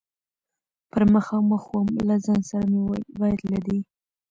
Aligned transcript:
پر 0.91 1.03
مخامخ 1.15 1.63
ووم، 1.69 1.87
له 2.07 2.15
ځان 2.25 2.39
سره 2.49 2.65
مې 2.69 2.79
وویل: 2.81 3.03
باید 3.19 3.39
له 3.51 3.59
دې. 3.65 3.79